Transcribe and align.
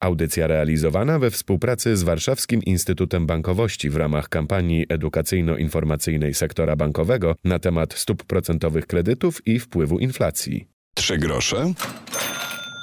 Audycja 0.00 0.46
realizowana 0.46 1.18
we 1.18 1.30
współpracy 1.30 1.96
z 1.96 2.02
Warszawskim 2.02 2.62
Instytutem 2.62 3.26
Bankowości 3.26 3.90
w 3.90 3.96
ramach 3.96 4.28
kampanii 4.28 4.86
edukacyjno-informacyjnej 4.88 6.34
sektora 6.34 6.76
bankowego 6.76 7.34
na 7.44 7.58
temat 7.58 7.94
stóp 7.94 8.24
procentowych 8.24 8.86
kredytów 8.86 9.46
i 9.46 9.58
wpływu 9.58 9.98
inflacji. 9.98 10.66
Trzy 10.94 11.18
grosze 11.18 11.72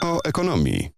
o 0.03 0.19
ekonomii. 0.23 0.96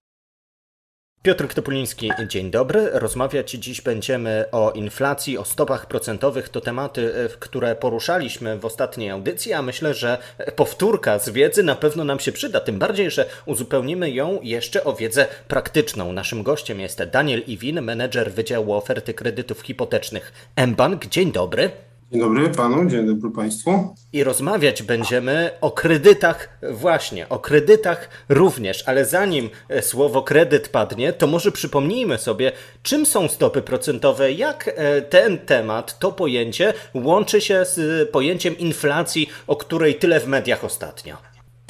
Piotr 1.24 1.48
Topuliński, 1.48 2.12
dzień 2.28 2.52
dobry. 2.52 2.90
Rozmawiać 2.94 3.52
dziś 3.52 3.82
będziemy 3.82 4.46
o 4.52 4.72
inflacji, 4.72 5.38
o 5.38 5.46
stopach 5.46 5.86
procentowych. 5.86 6.50
To 6.50 6.62
tematy, 6.62 7.16
e, 7.16 7.30
które 7.30 7.76
poruszaliśmy 7.76 8.60
w 8.60 8.66
ostatniej 8.66 9.10
audycji, 9.10 9.54
a 9.54 9.62
myślę, 9.62 9.94
że 9.94 10.18
powtórka 10.56 11.20
z 11.20 11.30
wiedzy 11.30 11.64
na 11.64 11.76
pewno 11.76 12.04
nam 12.04 12.20
się 12.20 12.32
przyda. 12.32 12.60
Tym 12.60 12.80
bardziej, 12.80 13.12
że 13.12 13.26
uzupełnimy 13.46 14.12
ją 14.12 14.40
jeszcze 14.44 14.84
o 14.84 14.94
wiedzę 14.94 15.28
praktyczną. 15.48 16.14
Naszym 16.14 16.44
gościem 16.44 16.80
jest 16.80 17.04
Daniel 17.04 17.42
Iwin, 17.48 17.82
menedżer 17.82 18.32
Wydziału 18.32 18.74
Oferty 18.74 19.14
Kredytów 19.14 19.62
Hipotecznych 19.62 20.34
mBank. 20.58 21.06
Dzień 21.06 21.32
dobry. 21.32 21.72
Dzień 22.12 22.22
dobry 22.22 22.50
panu, 22.50 22.86
dzień 22.86 23.06
dobry 23.06 23.32
państwu. 23.32 23.96
I 24.14 24.24
rozmawiać 24.24 24.84
będziemy 24.84 25.52
o 25.62 25.72
kredytach, 25.72 26.60
właśnie, 26.72 27.30
o 27.30 27.40
kredytach 27.40 28.10
również, 28.30 28.84
ale 28.88 29.06
zanim 29.06 29.50
e, 29.70 29.82
słowo 29.82 30.24
kredyt 30.24 30.70
padnie, 30.70 31.14
to 31.14 31.28
może 31.28 31.52
przypomnijmy 31.52 32.18
sobie, 32.18 32.52
czym 32.84 33.06
są 33.06 33.28
stopy 33.28 33.62
procentowe, 33.62 34.32
jak 34.32 34.68
e, 34.76 35.02
ten 35.02 35.38
temat, 35.38 36.00
to 36.00 36.12
pojęcie 36.12 36.74
łączy 36.94 37.42
się 37.42 37.66
z 37.66 38.10
pojęciem 38.10 38.58
inflacji, 38.58 39.30
o 39.48 39.56
której 39.56 39.96
tyle 39.96 40.20
w 40.20 40.28
mediach 40.28 40.64
ostatnio. 40.64 41.18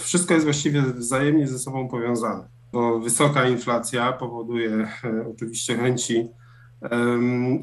Wszystko 0.02 0.34
jest 0.34 0.46
właściwie 0.46 0.82
wzajemnie 0.82 1.48
ze 1.48 1.60
sobą 1.60 1.88
powiązane, 1.88 2.48
bo 2.72 3.00
wysoka 3.00 3.48
inflacja 3.48 4.14
powoduje 4.14 4.88
e, 5.04 5.26
oczywiście 5.36 5.78
chęci 5.78 6.30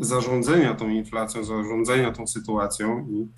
zarządzania 0.01 0.75
tą 0.75 0.89
inflacją, 0.89 1.45
zarządzania 1.45 2.13
tą 2.13 2.27
sytuacją 2.27 3.07
i 3.11 3.29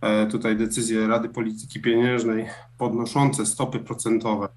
e, 0.00 0.26
tutaj 0.26 0.56
decyzje 0.56 1.06
Rady 1.06 1.28
Polityki 1.28 1.80
Pieniężnej 1.80 2.46
podnoszące 2.78 3.46
stopy 3.46 3.78
procentowe 3.78 4.48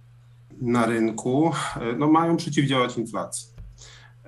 na 0.61 0.85
rynku 0.85 1.51
e, 1.75 1.95
no, 1.95 2.07
mają 2.07 2.37
przeciwdziałać 2.37 2.97
inflacji. 2.97 3.47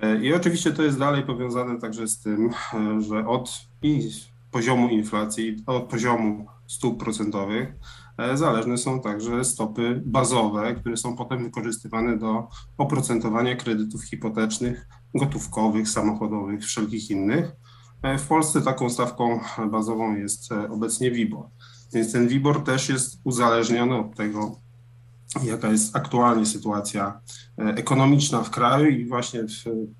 E, 0.02 0.24
I 0.24 0.34
oczywiście 0.34 0.72
to 0.72 0.82
jest 0.82 0.98
dalej 0.98 1.22
powiązane 1.22 1.80
także 1.80 2.08
z 2.08 2.20
tym, 2.20 2.50
że 2.98 3.26
od 3.26 3.60
poziomu 4.50 4.88
inflacji, 4.88 5.62
od 5.66 5.84
poziomu 5.84 6.46
stóp 6.66 7.04
procentowych 7.04 7.74
zależne 8.34 8.78
są 8.78 9.00
także 9.00 9.44
stopy 9.44 10.02
bazowe, 10.06 10.74
które 10.74 10.96
są 10.96 11.16
potem 11.16 11.44
wykorzystywane 11.44 12.18
do 12.18 12.48
oprocentowania 12.78 13.56
kredytów 13.56 14.04
hipotecznych 14.04 14.88
gotówkowych, 15.14 15.88
samochodowych, 15.88 16.64
wszelkich 16.64 17.10
innych. 17.10 17.52
E, 18.02 18.18
w 18.18 18.26
Polsce 18.26 18.62
taką 18.62 18.90
stawką 18.90 19.40
bazową 19.70 20.16
jest 20.16 20.52
e, 20.52 20.70
obecnie 20.70 21.10
WIBOR. 21.10 21.46
Więc 21.92 22.12
ten 22.12 22.28
WIBOR 22.28 22.64
też 22.64 22.88
jest 22.88 23.20
uzależniony 23.24 23.96
od 23.96 24.16
tego, 24.16 24.56
jaka 25.44 25.68
jest 25.68 25.96
aktualnie 25.96 26.46
sytuacja 26.46 27.20
e, 27.58 27.62
ekonomiczna 27.62 28.42
w 28.42 28.50
kraju 28.50 28.88
i 28.88 29.06
właśnie 29.06 29.44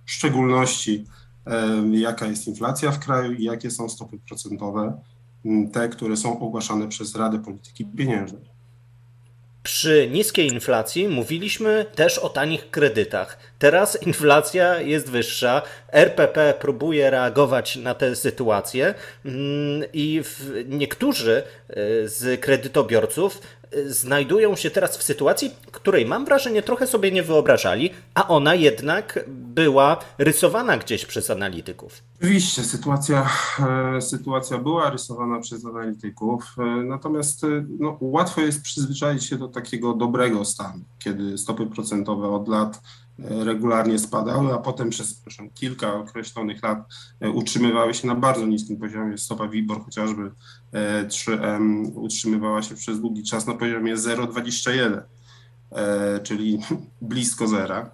w 0.04 0.10
szczególności 0.10 1.04
jaka 1.90 2.26
jest 2.26 2.46
inflacja 2.46 2.92
w 2.92 2.98
kraju 2.98 3.32
i 3.32 3.44
jakie 3.44 3.70
są 3.70 3.88
stopy 3.88 4.18
procentowe, 4.18 5.00
te, 5.72 5.88
które 5.88 6.16
są 6.16 6.40
ogłaszane 6.40 6.88
przez 6.88 7.16
Radę 7.16 7.38
Polityki 7.38 7.84
Pieniężnej. 7.84 8.54
Przy 9.64 10.08
niskiej 10.12 10.52
inflacji 10.52 11.08
mówiliśmy 11.08 11.86
też 11.94 12.18
o 12.18 12.28
tanich 12.28 12.70
kredytach. 12.70 13.38
Teraz 13.58 14.02
inflacja 14.02 14.80
jest 14.80 15.10
wyższa, 15.10 15.62
RPP 15.92 16.54
próbuje 16.60 17.10
reagować 17.10 17.76
na 17.76 17.94
tę 17.94 18.16
sytuację 18.16 18.94
mm, 19.24 19.84
i 19.92 20.22
niektórzy 20.68 21.42
y, 21.70 21.74
z 22.08 22.40
kredytobiorców 22.40 23.40
znajdują 23.86 24.56
się 24.56 24.70
teraz 24.70 24.96
w 24.96 25.02
sytuacji, 25.02 25.50
której 25.72 26.06
mam 26.06 26.24
wrażenie 26.24 26.62
trochę 26.62 26.86
sobie 26.86 27.12
nie 27.12 27.22
wyobrażali, 27.22 27.90
a 28.14 28.28
ona 28.28 28.54
jednak 28.54 29.24
była 29.28 29.96
rysowana 30.18 30.78
gdzieś 30.78 31.06
przez 31.06 31.30
analityków. 31.30 32.02
Oczywiście, 32.18 32.62
sytuacja, 32.62 33.30
e, 33.96 34.00
sytuacja 34.00 34.58
była 34.58 34.90
rysowana 34.90 35.40
przez 35.40 35.66
analityków, 35.66 36.56
e, 36.58 36.62
natomiast 36.64 37.44
e, 37.44 37.64
no, 37.80 37.98
łatwo 38.00 38.40
jest 38.40 38.62
przyzwyczaić 38.62 39.24
się 39.24 39.38
do 39.38 39.48
takiego 39.48 39.94
dobrego 39.94 40.44
stanu, 40.44 40.84
kiedy 40.98 41.38
stopy 41.38 41.66
procentowe 41.66 42.28
od 42.28 42.48
lat 42.48 42.80
regularnie 43.18 43.98
spadały, 43.98 44.54
a 44.54 44.58
potem 44.58 44.90
przez 44.90 45.14
proszę, 45.14 45.48
kilka 45.54 45.94
określonych 45.94 46.62
lat 46.62 46.78
utrzymywały 47.34 47.94
się 47.94 48.06
na 48.06 48.14
bardzo 48.14 48.46
niskim 48.46 48.76
poziomie. 48.76 49.18
Stopa 49.18 49.48
WIBOR 49.48 49.84
chociażby 49.84 50.30
3M 51.08 51.90
utrzymywała 51.94 52.62
się 52.62 52.74
przez 52.74 53.00
długi 53.00 53.22
czas 53.22 53.46
na 53.46 53.54
poziomie 53.54 53.96
0,21, 53.96 55.00
czyli 56.22 56.60
blisko 57.02 57.46
zera. 57.46 57.90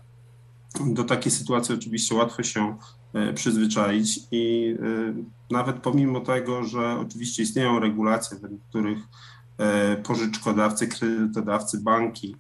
Do 0.87 1.05
takiej 1.05 1.33
sytuacji 1.33 1.75
oczywiście 1.75 2.15
łatwo 2.15 2.43
się 2.43 2.77
E, 3.15 3.33
przyzwyczaić 3.33 4.21
i 4.31 4.77
e, 4.83 5.15
nawet 5.51 5.77
pomimo 5.77 6.21
tego, 6.21 6.65
że 6.65 6.99
oczywiście 7.01 7.43
istnieją 7.43 7.79
regulacje, 7.79 8.39
według 8.39 8.61
których 8.69 8.99
e, 9.59 9.97
pożyczkodawcy, 9.97 10.89
kredytodawcy, 10.89 11.81
banki 11.81 12.37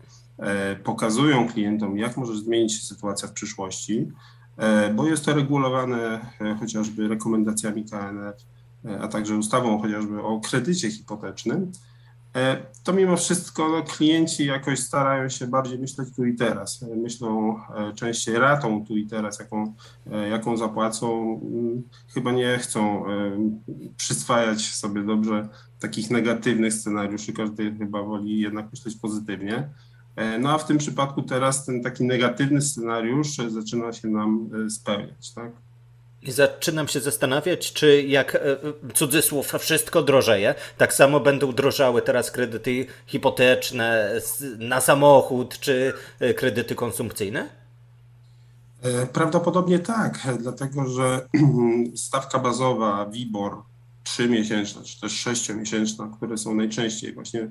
pokazują 0.84 1.48
klientom, 1.48 1.98
jak 1.98 2.16
może 2.16 2.36
zmienić 2.36 2.74
się 2.74 2.86
sytuacja 2.86 3.28
w 3.28 3.32
przyszłości, 3.32 4.08
bo 4.94 5.06
jest 5.06 5.24
to 5.24 5.34
regulowane 5.34 6.20
chociażby 6.60 7.08
rekomendacjami 7.08 7.84
KNF, 7.84 8.36
a 9.00 9.08
także 9.08 9.36
ustawą 9.36 9.80
chociażby 9.80 10.22
o 10.22 10.40
kredycie 10.40 10.90
hipotecznym, 10.90 11.72
E, 12.36 12.66
to 12.84 12.92
mimo 12.92 13.16
wszystko 13.16 13.68
no, 13.68 13.82
klienci 13.82 14.46
jakoś 14.46 14.78
starają 14.78 15.28
się 15.28 15.46
bardziej 15.46 15.78
myśleć 15.78 16.08
tu 16.16 16.24
i 16.24 16.34
teraz. 16.34 16.82
E, 16.82 16.96
myślą 16.96 17.56
e, 17.56 17.92
częściej 17.94 18.38
ratą 18.38 18.86
tu 18.86 18.96
i 18.96 19.06
teraz, 19.06 19.38
jaką, 19.38 19.74
jaką 20.30 20.56
zapłacą. 20.56 21.40
Mm, 21.42 21.82
chyba 22.14 22.32
nie 22.32 22.58
chcą 22.58 23.04
przyswajać 23.96 24.74
sobie 24.74 25.02
dobrze 25.02 25.48
takich 25.80 26.10
negatywnych 26.10 26.74
scenariuszy. 26.74 27.32
Każdy 27.32 27.74
chyba 27.78 28.02
woli 28.02 28.40
jednak 28.40 28.70
myśleć 28.70 28.96
pozytywnie. 28.96 29.70
No 30.41 30.50
a 30.50 30.59
w 30.59 30.66
tym 30.66 30.78
przypadku 30.78 31.22
teraz 31.22 31.66
ten 31.66 31.82
taki 31.82 32.04
negatywny 32.04 32.62
scenariusz 32.62 33.37
zaczyna 33.37 33.93
się 33.93 34.09
nam 34.09 34.50
spełniać. 34.69 35.32
Tak? 35.34 35.53
I 36.22 36.32
zaczynam 36.32 36.88
się 36.88 37.00
zastanawiać, 37.00 37.72
czy 37.72 38.03
jak 38.03 38.34
e, 38.34 38.41
cudzysłów 38.94 39.53
wszystko 39.59 40.03
drożeje, 40.03 40.54
tak 40.78 40.94
samo 40.94 41.20
będą 41.20 41.53
drożały 41.53 42.03
teraz 42.03 42.31
kredyty 42.31 42.87
hipoteczne 43.06 44.12
na 44.59 44.81
samochód 44.81 45.59
czy 45.59 45.93
e, 46.20 46.34
kredyty 46.34 46.75
konsumpcyjne? 46.75 47.49
E, 48.82 49.06
prawdopodobnie 49.06 49.78
tak, 49.78 50.19
dlatego 50.38 50.88
że 50.88 51.28
stawka 52.06 52.38
bazowa 52.38 53.06
WIBOR 53.06 53.62
3-miesięczna 54.05 54.83
czy 54.84 55.00
też 55.00 55.27
6-miesięczna, 55.27 56.16
które 56.16 56.38
są 56.38 56.55
najczęściej 56.55 57.12
właśnie 57.12 57.50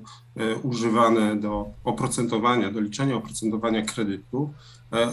używane 0.62 1.36
do 1.36 1.70
oprocentowania, 1.84 2.70
do 2.70 2.80
liczenia 2.80 3.16
oprocentowania 3.16 3.82
kredytu, 3.82 4.52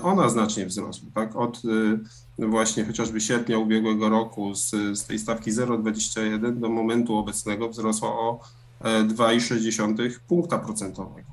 ona 0.04 0.30
znacznie 0.30 0.66
wzrosła. 0.66 1.10
Tak? 1.14 1.36
Od 1.36 1.62
właśnie 2.40 2.86
chociażby 2.86 3.22
sierpnia 3.22 3.58
ubiegłego 3.58 4.10
roku 4.10 4.56
z, 4.56 4.70
z 4.94 5.06
tej 5.06 5.20
stawki 5.20 5.52
0,21 5.52 6.60
do 6.60 6.70
momentu 6.70 7.18
obecnego 7.18 7.70
wzrosła 7.70 8.10
o 8.10 8.40
2,6 8.82 10.06
e, 10.06 10.20
punkta 10.28 10.58
procentowego. 10.58 11.28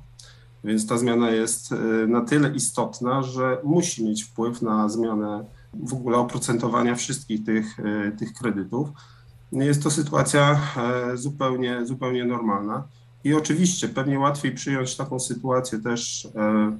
Więc 0.63 0.87
ta 0.87 0.97
zmiana 0.97 1.29
jest 1.29 1.71
e, 1.71 1.75
na 2.07 2.21
tyle 2.21 2.55
istotna, 2.55 3.23
że 3.23 3.57
musi 3.63 4.03
mieć 4.05 4.23
wpływ 4.23 4.61
na 4.61 4.89
zmianę 4.89 5.45
w 5.73 5.93
ogóle 5.93 6.17
oprocentowania 6.17 6.95
wszystkich 6.95 7.43
tych, 7.43 7.79
e, 7.79 8.11
tych 8.11 8.33
kredytów. 8.33 8.89
Jest 9.51 9.83
to 9.83 9.91
sytuacja 9.91 10.59
zupełnie, 11.13 11.85
zupełnie 11.85 12.25
normalna. 12.25 12.87
I 13.23 13.33
oczywiście 13.33 13.87
pewnie 13.87 14.19
łatwiej 14.19 14.51
przyjąć 14.51 14.95
taką 14.95 15.19
sytuację 15.19 15.79
też 15.79 16.27
E, 16.35 16.77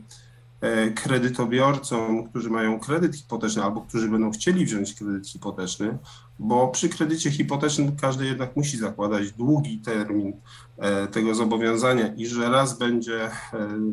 kredytobiorcom, 0.96 2.30
którzy 2.30 2.50
mają 2.50 2.80
kredyt 2.80 3.16
hipoteczny 3.16 3.63
albo 3.63 3.81
którzy 3.81 4.10
będą 4.10 4.31
chcieli 4.31 4.66
wziąć 4.66 4.94
kredyt 4.94 5.28
hipoteczny, 5.28 5.98
bo 6.40 6.68
przy 6.68 6.90
kredycie 6.90 7.31
hipotecznym 7.31 7.96
każdy 7.96 8.25
jednak 8.25 8.56
musi 8.56 8.78
zakładać 8.78 9.31
długi 9.31 9.80
termin 9.80 10.34
e, 10.78 11.07
tego 11.07 11.36
zobowiązania 11.36 12.07
i 12.07 12.25
że 12.25 12.50
raz 12.50 12.78
będzie 12.78 13.25
e, 13.25 13.31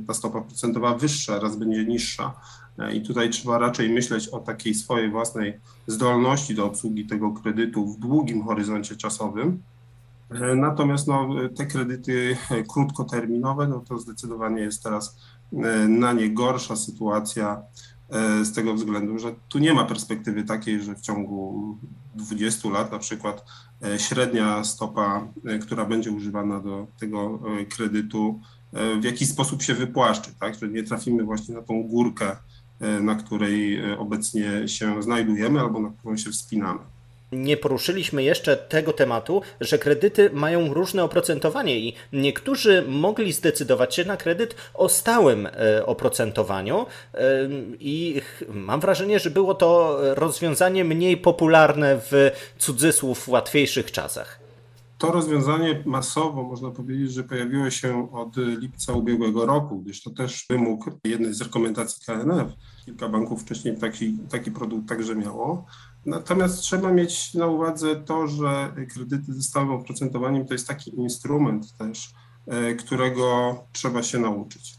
ta 0.06 0.14
stopa 0.14 0.40
procentowa 0.40 0.94
wyższa, 0.94 1.38
raz 1.38 1.56
będzie 1.56 1.84
niższa. 1.84 2.34
I 2.94 3.02
tutaj 3.02 3.30
trzeba 3.30 3.58
raczej 3.58 3.90
myśleć 3.90 4.28
o 4.28 4.38
takiej 4.38 4.74
swojej 4.74 5.10
własnej 5.10 5.60
zdolności 5.86 6.54
do 6.54 6.66
obsługi 6.66 7.06
tego 7.06 7.30
kredytu 7.30 7.86
w 7.86 7.98
długim 7.98 8.44
horyzoncie 8.44 8.96
czasowym. 8.96 9.62
Natomiast 10.56 11.08
no, 11.08 11.28
te 11.56 11.66
kredyty 11.66 12.36
krótkoterminowe, 12.72 13.68
no 13.68 13.80
to 13.80 13.98
zdecydowanie 13.98 14.60
jest 14.60 14.82
teraz 14.82 15.16
E, 15.16 15.41
na 15.88 16.12
nie 16.12 16.30
gorsza 16.30 16.76
sytuacja 16.76 17.62
z 18.42 18.52
tego 18.52 18.74
względu, 18.74 19.18
że 19.18 19.34
tu 19.48 19.58
nie 19.58 19.74
ma 19.74 19.84
perspektywy 19.84 20.44
takiej, 20.44 20.82
że 20.82 20.94
w 20.94 21.00
ciągu 21.00 21.76
20 22.14 22.68
lat 22.68 22.92
na 22.92 22.98
przykład 22.98 23.44
średnia 23.98 24.64
stopa, 24.64 25.28
która 25.62 25.84
będzie 25.84 26.10
używana 26.10 26.60
do 26.60 26.86
tego 27.00 27.40
kredytu, 27.70 28.40
w 29.00 29.04
jakiś 29.04 29.28
sposób 29.28 29.62
się 29.62 29.74
wypłaszczy, 29.74 30.30
tak? 30.40 30.54
że 30.54 30.68
nie 30.68 30.82
trafimy 30.82 31.24
właśnie 31.24 31.54
na 31.54 31.62
tą 31.62 31.82
górkę, 31.82 32.36
na 33.00 33.14
której 33.14 33.80
obecnie 33.98 34.68
się 34.68 35.02
znajdujemy 35.02 35.60
albo 35.60 35.80
na 35.80 35.90
którą 35.90 36.16
się 36.16 36.30
wspinamy 36.30 36.80
nie 37.32 37.56
poruszyliśmy 37.56 38.22
jeszcze 38.22 38.56
tego 38.56 38.92
tematu, 38.92 39.42
że 39.60 39.78
kredyty 39.78 40.30
mają 40.32 40.74
różne 40.74 41.04
oprocentowanie 41.04 41.78
i 41.78 41.94
niektórzy 42.12 42.84
mogli 42.88 43.32
zdecydować 43.32 43.94
się 43.94 44.04
na 44.04 44.16
kredyt 44.16 44.54
o 44.74 44.88
stałym 44.88 45.46
e, 45.46 45.86
oprocentowaniu 45.86 46.86
e, 47.14 47.18
i 47.80 48.20
mam 48.48 48.80
wrażenie, 48.80 49.18
że 49.18 49.30
było 49.30 49.54
to 49.54 49.98
rozwiązanie 50.14 50.84
mniej 50.84 51.16
popularne 51.16 52.00
w 52.10 52.30
cudzysłów 52.58 53.28
łatwiejszych 53.28 53.92
czasach. 53.92 54.42
To 55.02 55.12
rozwiązanie 55.12 55.82
masowo, 55.86 56.42
można 56.42 56.70
powiedzieć, 56.70 57.12
że 57.12 57.24
pojawiło 57.24 57.70
się 57.70 58.12
od 58.12 58.36
lipca 58.36 58.92
ubiegłego 58.92 59.46
roku, 59.46 59.78
gdyż 59.78 60.02
to 60.02 60.10
też 60.10 60.46
wymóg 60.50 60.90
jednej 61.04 61.34
z 61.34 61.42
rekomendacji 61.42 62.06
KNF. 62.06 62.52
Kilka 62.84 63.08
banków 63.08 63.42
wcześniej 63.42 63.76
taki, 63.76 64.18
taki 64.30 64.50
produkt 64.50 64.88
także 64.88 65.14
miało. 65.14 65.66
Natomiast 66.06 66.60
trzeba 66.60 66.92
mieć 66.92 67.34
na 67.34 67.46
uwadze 67.46 67.96
to, 67.96 68.28
że 68.28 68.74
kredyty 68.94 69.34
ze 69.34 69.42
stałym 69.42 69.70
oprocentowaniem 69.70 70.46
to 70.46 70.54
jest 70.54 70.68
taki 70.68 70.96
instrument 71.00 71.76
też, 71.76 72.14
e, 72.46 72.74
którego 72.74 73.56
trzeba 73.72 74.02
się 74.02 74.18
nauczyć. 74.18 74.74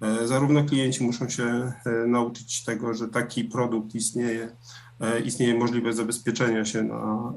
E, 0.00 0.28
zarówno 0.28 0.64
klienci 0.64 1.04
muszą 1.04 1.28
się 1.28 1.72
e, 1.86 1.90
nauczyć 2.06 2.64
tego, 2.64 2.94
że 2.94 3.08
taki 3.08 3.44
produkt 3.44 3.94
istnieje, 3.94 4.56
istnieje 5.24 5.54
możliwość 5.54 5.96
zabezpieczenia 5.96 6.64
się 6.64 6.82
na, 6.82 7.32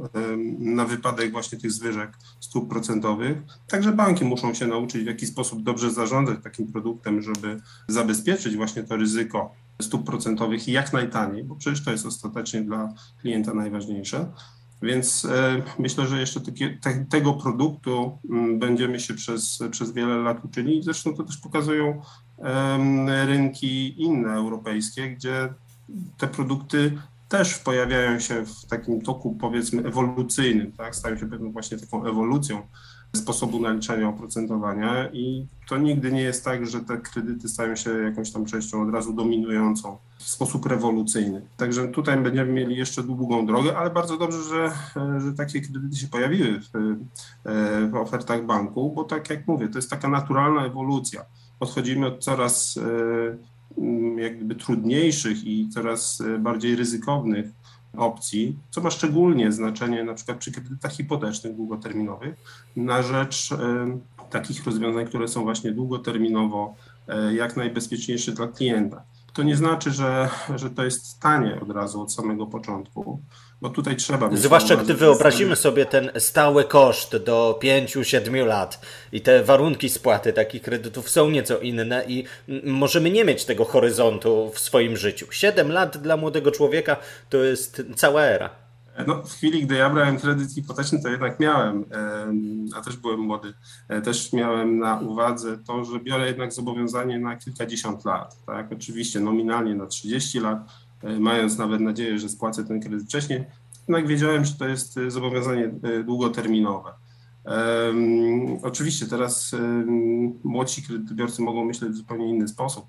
na 0.60 0.86
wypadek 0.86 1.32
właśnie 1.32 1.58
tych 1.58 1.72
zwyżek 1.72 2.18
stóp 2.40 2.70
procentowych. 2.70 3.38
Także 3.68 3.92
banki 3.92 4.26
muszą 4.26 4.54
się 4.54 4.68
nauczyć, 4.68 5.04
w 5.04 5.08
jaki 5.08 5.28
sposób 5.28 5.64
dobrze 5.64 5.92
zarządzać 5.92 6.38
takim 6.44 6.72
produktem, 6.72 7.22
żeby 7.22 7.62
zabezpieczyć 7.88 8.56
właśnie 8.56 8.84
to 8.84 8.96
ryzyko 8.96 9.56
stóp 9.82 10.06
procentowych 10.06 10.68
jak 10.68 10.94
najtaniej, 10.94 11.44
bo 11.44 11.56
przecież 11.56 11.84
to 11.84 11.92
jest 11.92 12.06
ostatecznie 12.06 12.62
dla 12.62 12.94
klienta 13.22 13.54
najważniejsze. 13.54 14.32
Więc 14.82 15.26
e, 15.26 15.62
myślę, 15.80 16.08
że 16.08 16.20
jeszcze 16.20 16.42
te, 16.82 17.06
tego 17.10 17.34
produktu 17.34 18.18
mm, 18.30 18.60
będziemy 18.60 19.00
się 19.00 19.14
przez, 19.14 19.60
przez 19.72 19.92
wiele 19.92 20.18
lat 20.18 20.46
uczyli. 20.46 20.84
Zresztą 20.84 21.14
to 21.14 21.24
też 21.24 21.38
pokazują 21.38 22.02
e, 22.40 23.26
rynki 23.26 24.02
inne 24.02 24.34
europejskie, 24.34 25.10
gdzie 25.10 25.54
te 26.18 26.28
produkty 26.28 26.98
też 27.32 27.58
pojawiają 27.58 28.20
się 28.20 28.46
w 28.46 28.66
takim 28.66 29.02
toku 29.02 29.38
powiedzmy 29.40 29.84
ewolucyjnym, 29.88 30.72
tak? 30.72 30.96
stają 30.96 31.18
się 31.18 31.30
pewną 31.30 31.52
właśnie 31.52 31.78
taką 31.78 32.06
ewolucją 32.06 32.62
sposobu 33.16 33.60
naliczania 33.60 34.10
oprocentowania 34.10 35.10
i 35.14 35.48
to 35.70 35.78
nigdy 35.78 36.12
nie 36.12 36.22
jest 36.22 36.46
tak, 36.46 36.68
że 36.68 36.80
te 36.80 36.98
kredyty 36.98 37.50
stają 37.50 37.76
się 37.76 37.90
jakąś 37.90 38.32
tam 38.32 38.46
częścią 38.46 38.88
od 38.88 38.94
razu 38.94 39.14
dominującą 39.14 39.98
w 40.18 40.30
sposób 40.30 40.66
rewolucyjny. 40.66 41.42
Także 41.58 41.88
tutaj 41.88 42.18
będziemy 42.18 42.54
mieli 42.54 42.76
jeszcze 42.76 43.04
długą 43.04 43.46
drogę, 43.46 43.78
ale 43.78 43.90
bardzo 43.90 44.18
dobrze, 44.18 44.44
że, 44.44 44.72
że 45.22 45.34
takie 45.34 45.62
kredyty 45.62 45.96
się 45.96 46.08
pojawiły 46.08 46.60
w, 46.60 46.70
w 47.92 47.96
ofertach 47.96 48.46
banku, 48.46 48.94
bo 48.96 49.04
tak 49.04 49.30
jak 49.30 49.48
mówię, 49.48 49.68
to 49.68 49.78
jest 49.78 49.90
taka 49.90 50.08
naturalna 50.08 50.66
ewolucja. 50.66 51.26
Odchodzimy 51.60 52.08
od 52.08 52.24
coraz 52.24 52.78
e, 52.78 53.51
jakby 54.18 54.56
trudniejszych 54.56 55.44
i 55.44 55.70
coraz 55.70 56.24
bardziej 56.40 56.76
ryzykownych 56.76 57.46
opcji, 57.98 58.58
co 58.70 58.82
ma 58.82 58.92
szczególnie 58.92 59.52
znaczenie 59.52 60.04
na 60.04 60.14
przykład 60.14 60.38
przy 60.38 60.52
kredytach 60.52 60.92
hipotecznych 60.92 61.56
długoterminowych, 61.56 62.36
na 62.76 63.04
rzecz 63.04 63.52
e, 63.52 63.58
takich 64.30 64.66
rozwiązań, 64.66 65.06
które 65.06 65.28
są 65.28 65.44
właśnie 65.44 65.72
długoterminowo 65.72 66.76
e, 67.08 67.34
jak 67.36 67.58
najbezpieczniejsze 67.58 68.32
dla 68.32 68.48
klienta. 68.48 69.04
To 69.34 69.44
nie 69.44 69.56
znaczy, 69.56 69.92
że, 69.92 70.30
że 70.56 70.70
to 70.70 70.84
jest 70.84 71.20
tanie 71.20 71.62
od 71.62 71.72
razu 71.72 72.02
od 72.02 72.14
samego 72.14 72.48
początku, 72.48 73.20
bo 73.62 73.70
tutaj 73.70 73.96
trzeba. 73.96 74.30
Zwłaszcza 74.34 74.76
gdy 74.76 74.94
wyobrazimy 74.94 75.56
sobie 75.56 75.86
ten 75.86 76.12
stały 76.18 76.64
koszt 76.64 77.18
do 77.18 77.60
5-7 77.64 78.46
lat 78.46 78.86
i 79.12 79.22
te 79.22 79.44
warunki 79.44 79.90
spłaty 79.90 80.34
takich 80.34 80.62
kredytów 80.62 81.10
są 81.10 81.30
nieco 81.30 81.60
inne 81.60 82.04
i 82.08 82.24
możemy 82.64 83.12
nie 83.12 83.26
mieć 83.26 83.46
tego 83.46 83.66
horyzontu 83.66 84.52
w 84.54 84.60
swoim 84.60 84.98
życiu. 84.98 85.28
7 85.32 85.72
lat 85.72 85.98
dla 85.98 86.18
młodego 86.18 86.52
człowieka 86.52 86.98
to 87.30 87.38
jest 87.38 87.84
cała 87.96 88.22
era. 88.22 88.50
No, 89.08 89.24
w 89.24 89.34
chwili, 89.34 89.66
gdy 89.66 89.76
ja 89.76 89.90
brałem 89.90 90.18
kredyt 90.18 90.54
hipoteczny, 90.54 91.02
to 91.04 91.10
jednak 91.10 91.40
miałem, 91.40 91.86
a 92.76 92.82
też 92.82 92.98
byłem 92.98 93.20
młody, 93.20 93.54
e, 93.90 94.02
też 94.02 94.34
miałem 94.34 94.80
na 94.80 95.00
uwadze 95.00 95.58
to, 95.58 95.86
że 95.86 96.00
biorę 96.00 96.28
jednak 96.28 96.54
zobowiązanie 96.54 97.20
na 97.20 97.36
kilkadziesiąt 97.36 98.06
lat. 98.06 98.46
Tak? 98.46 98.72
Oczywiście 98.72 99.20
nominalnie 99.20 99.76
na 99.76 99.86
30 99.86 100.40
lat, 100.40 100.58
e, 100.60 100.91
mając 101.20 101.58
nawet 101.58 101.82
nadzieję, 101.82 102.20
że 102.20 102.30
spłacę 102.30 102.64
ten 102.64 102.80
kredyt 102.80 103.04
wcześniej, 103.04 103.44
jednak 103.88 104.08
wiedziałem, 104.08 104.46
że 104.46 104.54
to 104.54 104.68
jest 104.68 104.98
e, 104.98 105.12
zobowiązanie 105.12 105.72
długoterminowe. 106.06 106.94
Um, 107.46 108.58
oczywiście 108.64 109.06
teraz 109.06 109.54
um, 109.54 110.40
młodsi 110.44 110.84
kredytobiorcy 110.84 111.42
mogą 111.42 111.66
myśleć 111.66 111.92
w 111.92 111.96
zupełnie 111.96 112.30
inny 112.30 112.48
sposób. 112.48 112.86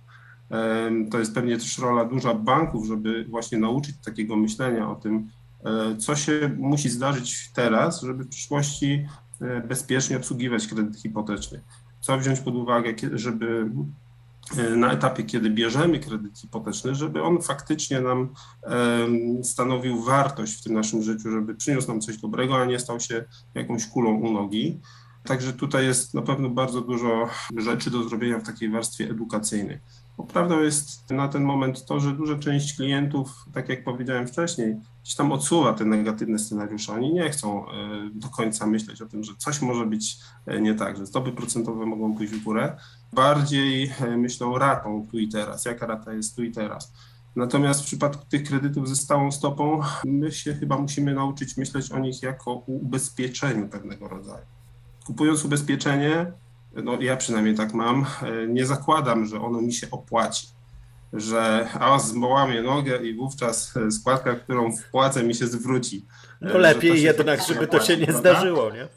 Um, 0.50 1.10
to 1.10 1.18
jest 1.18 1.34
pewnie 1.34 1.56
też 1.56 1.78
rola 1.78 2.04
duża 2.04 2.34
banków, 2.34 2.86
żeby 2.86 3.24
właśnie 3.28 3.58
nauczyć 3.58 3.96
takiego 4.04 4.36
myślenia 4.36 4.90
o 4.90 4.94
tym, 4.94 5.28
E, 5.64 5.96
co 5.96 6.16
się 6.16 6.50
musi 6.58 6.88
zdarzyć 6.88 7.50
teraz, 7.54 8.02
żeby 8.02 8.24
w 8.24 8.28
przyszłości 8.28 9.06
e, 9.40 9.60
bezpiecznie 9.60 10.16
obsługiwać 10.16 10.66
kredyt 10.66 10.96
hipoteczny. 10.96 11.60
Co 12.00 12.18
wziąć 12.18 12.40
pod 12.40 12.54
uwagę, 12.54 12.94
żeby 13.12 13.46
e, 13.46 13.86
na 14.76 14.92
etapie, 14.92 15.24
kiedy 15.24 15.50
bierzemy 15.50 15.98
kredyt 15.98 16.38
hipoteczny, 16.38 16.94
żeby 16.94 17.22
on 17.22 17.42
faktycznie 17.42 18.00
nam 18.00 18.28
stanowił 19.42 20.02
wartość 20.02 20.60
w 20.60 20.64
tym 20.64 20.74
naszym 20.74 21.02
życiu, 21.02 21.30
żeby 21.30 21.54
przyniósł 21.54 21.88
nam 21.88 22.00
coś 22.00 22.16
dobrego, 22.16 22.56
a 22.56 22.64
nie 22.64 22.78
stał 22.78 23.00
się 23.00 23.24
jakąś 23.54 23.86
kulą 23.86 24.14
u 24.14 24.32
nogi. 24.32 24.80
Także 25.24 25.52
tutaj 25.52 25.86
jest 25.86 26.14
na 26.14 26.22
pewno 26.22 26.48
bardzo 26.48 26.80
dużo 26.80 27.28
rzeczy 27.56 27.90
do 27.90 28.08
zrobienia 28.08 28.38
w 28.38 28.42
takiej 28.42 28.70
warstwie 28.70 29.10
edukacyjnej. 29.10 29.78
Prawdą 30.26 30.60
jest 30.60 31.10
na 31.10 31.28
ten 31.28 31.44
moment 31.44 31.84
to, 31.84 32.00
że 32.00 32.12
duża 32.12 32.38
część 32.38 32.76
klientów, 32.76 33.44
tak 33.54 33.68
jak 33.68 33.84
powiedziałem 33.84 34.26
wcześniej, 34.26 34.76
gdzieś 35.02 35.14
tam 35.14 35.32
odsuwa 35.32 35.72
te 35.72 35.84
negatywne 35.84 36.38
scenariusze. 36.38 36.92
Oni 36.92 37.12
nie 37.12 37.30
chcą 37.30 37.66
e, 37.66 37.70
do 38.14 38.28
końca 38.28 38.66
myśleć 38.66 39.02
o 39.02 39.06
tym, 39.06 39.24
że 39.24 39.32
coś 39.38 39.62
może 39.62 39.86
być 39.86 40.18
e, 40.46 40.60
nie 40.60 40.74
tak, 40.74 40.96
że 40.96 41.06
stopy 41.06 41.32
procentowe 41.32 41.86
mogą 41.86 42.16
pójść 42.16 42.32
w 42.32 42.44
górę. 42.44 42.76
Bardziej 43.12 43.92
e, 44.00 44.16
myślą 44.16 44.58
ratą 44.58 45.06
tu 45.10 45.18
i 45.18 45.28
teraz, 45.28 45.64
jaka 45.64 45.86
rata 45.86 46.12
jest 46.12 46.36
tu 46.36 46.42
i 46.42 46.50
teraz. 46.52 46.92
Natomiast 47.36 47.82
w 47.82 47.84
przypadku 47.84 48.24
tych 48.28 48.42
kredytów 48.44 48.88
ze 48.88 48.96
stałą 48.96 49.32
stopą, 49.32 49.80
my 50.04 50.32
się 50.32 50.54
chyba 50.54 50.78
musimy 50.78 51.14
nauczyć 51.14 51.56
myśleć 51.56 51.92
o 51.92 51.98
nich 51.98 52.22
jako 52.22 52.50
o 52.52 52.64
ubezpieczeniu 52.66 53.68
pewnego 53.68 54.08
rodzaju. 54.08 54.46
Kupując 55.06 55.44
ubezpieczenie, 55.44 56.32
no 56.84 57.00
ja 57.00 57.16
przynajmniej 57.16 57.54
tak 57.54 57.74
mam, 57.74 58.06
nie 58.48 58.66
zakładam, 58.66 59.26
że 59.26 59.40
ono 59.40 59.60
mi 59.60 59.72
się 59.72 59.90
opłaci 59.90 60.46
że 61.12 61.68
a 61.80 61.98
złamie 61.98 62.62
nogę 62.62 62.96
i 62.96 63.14
wówczas 63.14 63.74
składka, 63.90 64.34
którą 64.34 64.76
wpłacę 64.76 65.22
mi 65.22 65.34
się 65.34 65.46
zwróci. 65.46 66.06
No 66.40 66.58
lepiej 66.58 67.02
jednak, 67.02 67.40
żeby 67.48 67.66
to 67.66 67.80
się 67.80 67.96
nie 67.96 68.12
zdarzyło, 68.12 68.70
nie? 68.70 68.88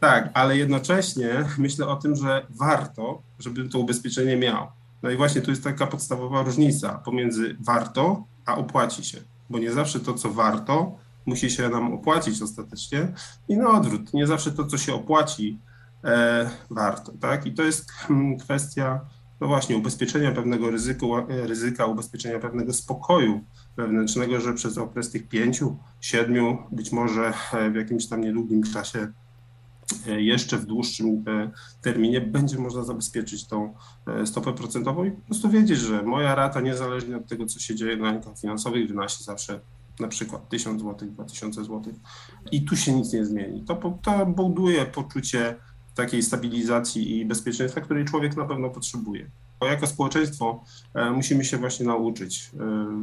Tak, 0.00 0.30
ale 0.34 0.56
jednocześnie 0.56 1.44
myślę 1.58 1.86
o 1.86 1.96
tym, 1.96 2.16
że 2.16 2.46
warto, 2.50 3.22
żeby 3.38 3.68
to 3.68 3.78
ubezpieczenie 3.78 4.36
miał. 4.36 4.66
No 5.02 5.10
i 5.10 5.16
właśnie 5.16 5.40
tu 5.40 5.50
jest 5.50 5.64
taka 5.64 5.86
podstawowa 5.86 6.42
różnica 6.42 6.94
pomiędzy 7.04 7.56
warto, 7.60 8.24
a 8.46 8.56
opłaci 8.56 9.04
się, 9.04 9.18
bo 9.50 9.58
nie 9.58 9.72
zawsze 9.72 10.00
to, 10.00 10.14
co 10.14 10.30
warto, 10.30 10.98
musi 11.26 11.50
się 11.50 11.68
nam 11.68 11.94
opłacić 11.94 12.42
ostatecznie 12.42 13.08
i 13.48 13.56
na 13.56 13.70
odwrót, 13.70 14.14
nie 14.14 14.26
zawsze 14.26 14.52
to, 14.52 14.66
co 14.66 14.78
się 14.78 14.94
opłaci, 14.94 15.58
e, 15.58 15.71
warto, 16.70 17.12
tak? 17.20 17.46
I 17.46 17.54
to 17.54 17.62
jest 17.62 17.92
hmm, 17.92 18.38
kwestia 18.38 19.00
no 19.42 19.48
właśnie, 19.48 19.76
ubezpieczenia 19.76 20.32
pewnego 20.32 20.70
ryzyku, 20.70 21.16
ryzyka, 21.28 21.86
ubezpieczenia 21.86 22.38
pewnego 22.38 22.72
spokoju 22.72 23.40
wewnętrznego, 23.76 24.40
że 24.40 24.54
przez 24.54 24.78
okres 24.78 25.10
tych 25.10 25.28
pięciu, 25.28 25.76
siedmiu, 26.00 26.58
być 26.72 26.92
może 26.92 27.32
e, 27.52 27.70
w 27.70 27.74
jakimś 27.74 28.06
tam 28.06 28.20
niedługim 28.20 28.62
czasie, 28.62 29.12
e, 30.08 30.20
jeszcze 30.22 30.58
w 30.58 30.66
dłuższym 30.66 31.24
e, 31.28 31.50
terminie 31.80 32.20
będzie 32.20 32.58
można 32.58 32.84
zabezpieczyć 32.84 33.46
tą 33.46 33.74
stopę 34.24 34.52
procentową 34.52 35.04
i 35.04 35.10
po 35.10 35.26
prostu 35.26 35.50
wiedzieć, 35.50 35.78
że 35.78 36.02
moja 36.02 36.34
rata, 36.34 36.60
niezależnie 36.60 37.16
od 37.16 37.28
tego, 37.28 37.46
co 37.46 37.58
się 37.58 37.74
dzieje 37.74 37.96
na 37.96 38.10
rynkach 38.10 38.38
finansowych, 38.38 38.88
wynosi 38.88 39.24
zawsze 39.24 39.60
na 40.00 40.08
przykład 40.08 40.48
1000 40.48 40.82
zł, 40.82 41.08
2000 41.10 41.64
zł 41.64 41.82
i 42.52 42.64
tu 42.64 42.76
się 42.76 42.92
nic 42.92 43.12
nie 43.12 43.24
zmieni. 43.24 43.64
To, 43.64 43.98
to 44.02 44.26
buduje 44.26 44.86
poczucie 44.86 45.56
takiej 45.94 46.22
stabilizacji 46.22 47.18
i 47.18 47.24
bezpieczeństwa, 47.24 47.80
której 47.80 48.04
człowiek 48.04 48.36
na 48.36 48.44
pewno 48.44 48.70
potrzebuje. 48.70 49.30
jako 49.66 49.86
społeczeństwo 49.86 50.64
musimy 51.14 51.44
się 51.44 51.56
właśnie 51.56 51.86
nauczyć 51.86 52.50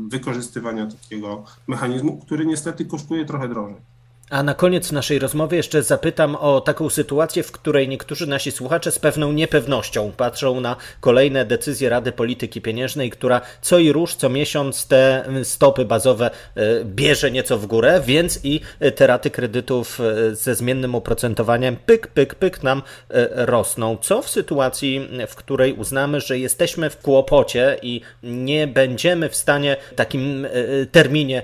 wykorzystywania 0.08 0.88
takiego 0.88 1.44
mechanizmu, 1.68 2.18
który 2.18 2.46
niestety 2.46 2.86
kosztuje 2.86 3.26
trochę 3.26 3.50
drożej. 3.50 3.89
A 4.30 4.44
na 4.44 4.54
koniec 4.54 4.92
naszej 4.92 5.20
rozmowy 5.20 5.56
jeszcze 5.56 5.84
zapytam 5.84 6.36
o 6.36 6.62
taką 6.62 6.90
sytuację, 6.90 7.44
w 7.44 7.52
której 7.52 7.88
niektórzy 7.88 8.28
nasi 8.28 8.52
słuchacze 8.52 8.92
z 8.92 9.00
pewną 9.00 9.32
niepewnością 9.32 10.12
patrzą 10.18 10.62
na 10.62 10.76
kolejne 11.00 11.46
decyzje 11.46 11.90
Rady 11.90 12.12
Polityki 12.12 12.62
Pieniężnej, 12.62 13.10
która 13.10 13.42
co 13.62 13.80
i 13.80 13.92
róż, 13.92 14.16
co 14.16 14.30
miesiąc 14.30 14.88
te 14.88 15.26
stopy 15.44 15.86
bazowe 15.86 16.30
e, 16.56 16.86
bierze 16.86 17.32
nieco 17.32 17.58
w 17.58 17.66
górę, 17.66 18.02
więc 18.06 18.40
i 18.44 18.62
te 18.96 19.08
raty 19.08 19.32
kredytów 19.32 20.00
e, 20.00 20.36
ze 20.36 20.56
zmiennym 20.56 20.96
oprocentowaniem 20.96 21.76
pyk, 21.86 22.08
pyk, 22.08 22.36
pyk 22.36 22.64
nam 22.64 22.82
e, 23.10 23.46
rosną. 23.46 23.98
Co 24.02 24.22
w 24.22 24.30
sytuacji, 24.30 25.10
w 25.28 25.36
której 25.36 25.74
uznamy, 25.74 26.22
że 26.22 26.40
jesteśmy 26.40 26.90
w 26.90 26.98
kłopocie 26.98 27.78
i 27.82 28.02
nie 28.24 28.68
będziemy 28.68 29.30
w 29.30 29.36
stanie 29.36 29.78
w 29.92 29.96
takim 29.96 30.48
terminie, 30.92 31.44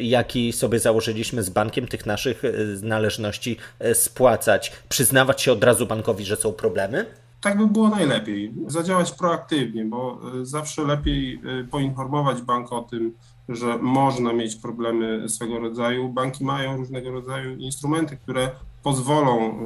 jaki 0.00 0.52
sobie 0.52 0.78
założyliśmy 0.78 1.42
z 1.42 1.50
bankiem 1.50 1.88
tych 1.88 2.06
naszych 2.06 2.25
naszych 2.26 2.44
e, 2.44 2.52
należności 2.86 3.56
e, 3.78 3.94
spłacać, 3.94 4.72
przyznawać 4.88 5.42
się 5.42 5.52
od 5.52 5.64
razu 5.64 5.86
bankowi, 5.86 6.24
że 6.24 6.36
są 6.36 6.52
problemy? 6.52 7.06
Tak 7.40 7.58
by 7.58 7.66
było 7.66 7.88
najlepiej. 7.88 8.54
Zadziałać 8.66 9.12
proaktywnie, 9.12 9.84
bo 9.84 10.20
e, 10.40 10.46
zawsze 10.46 10.82
lepiej 10.82 11.40
poinformować 11.70 12.42
bank 12.42 12.72
o 12.72 12.82
tym, 12.82 13.12
że 13.48 13.78
można 13.78 14.32
mieć 14.32 14.56
problemy 14.56 15.28
swego 15.28 15.58
rodzaju. 15.58 16.08
Banki 16.08 16.44
mają 16.44 16.76
różnego 16.76 17.10
rodzaju 17.10 17.56
instrumenty, 17.56 18.16
które 18.16 18.50
pozwolą 18.82 19.58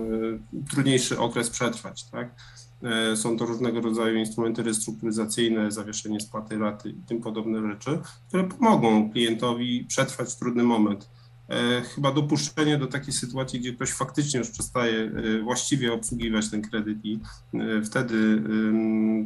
trudniejszy 0.71 1.19
okres 1.19 1.51
przetrwać. 1.51 2.05
Tak? 2.05 2.35
Są 3.15 3.37
to 3.37 3.47
różnego 3.47 3.81
rodzaju 3.81 4.17
instrumenty 4.17 4.63
restrukturyzacyjne, 4.63 5.71
zawieszenie 5.71 6.21
spłaty 6.21 6.59
raty 6.59 6.91
i 6.91 6.95
tym 7.09 7.21
podobne 7.21 7.73
rzeczy, 7.73 7.99
które 8.29 8.45
pomogą 8.45 9.11
klientowi 9.11 9.85
przetrwać 9.89 10.35
trudny 10.37 10.63
moment. 10.63 11.09
E, 11.51 11.81
chyba 11.81 12.13
dopuszczenie 12.13 12.79
do 12.79 12.87
takiej 12.87 13.13
sytuacji, 13.13 13.61
gdzie 13.61 13.73
ktoś 13.73 13.91
faktycznie 13.91 14.39
już 14.39 14.51
przestaje 14.51 14.99
e, 15.03 15.43
właściwie 15.43 15.93
obsługiwać 15.93 16.51
ten 16.51 16.63
kredyt 16.63 17.05
i 17.05 17.21
e, 17.55 17.83
wtedy 17.83 18.43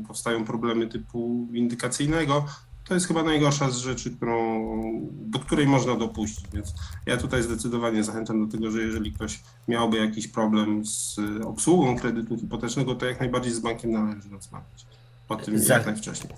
powstają 0.09 0.45
problemy 0.45 0.87
typu 0.87 1.49
windykacyjnego, 1.51 2.47
to 2.85 2.95
jest 2.95 3.07
chyba 3.07 3.23
najgorsza 3.23 3.71
z 3.71 3.77
rzeczy, 3.77 4.11
którą, 4.11 4.69
do 5.13 5.39
której 5.39 5.67
można 5.67 5.97
dopuścić. 5.97 6.45
Więc 6.53 6.75
ja 7.07 7.17
tutaj 7.17 7.43
zdecydowanie 7.43 8.05
zachęcam 8.05 8.47
do 8.47 8.53
tego, 8.53 8.71
że 8.71 8.83
jeżeli 8.83 9.13
ktoś 9.13 9.43
miałby 9.69 9.97
jakiś 9.97 10.29
problem 10.29 10.87
z 10.87 11.17
obsługą 11.45 11.99
kredytu 11.99 12.39
hipotecznego, 12.39 12.95
to 12.95 13.07
jak 13.07 13.21
najbardziej 13.21 13.53
z 13.53 13.61
bankiem 13.61 13.93
należy 13.93 14.29
rozmawiać 14.31 14.87
o 15.29 15.37
tym 15.37 15.55
jak 15.69 15.87
najwcześniej. 15.87 16.33